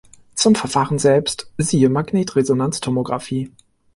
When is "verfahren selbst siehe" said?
0.55-1.87